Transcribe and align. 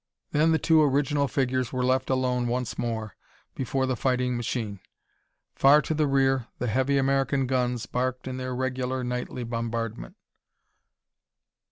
Then 0.31 0.51
the 0.51 0.57
two 0.57 0.81
original 0.81 1.27
figures 1.27 1.71
were 1.71 1.85
left 1.85 2.09
alone 2.09 2.47
once 2.47 2.75
more 2.75 3.15
before 3.53 3.85
the 3.85 3.95
fighting 3.95 4.35
machine. 4.35 4.79
Far 5.53 5.79
to 5.83 5.93
the 5.93 6.07
rear, 6.07 6.47
the 6.57 6.65
heavy 6.65 6.97
American 6.97 7.45
guns 7.45 7.85
barked 7.85 8.27
in 8.27 8.37
their 8.37 8.55
regular 8.55 9.03
nightly 9.03 9.43
bombardment. 9.43 10.15